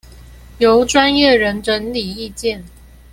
[0.57, 2.65] 由專業人整理意見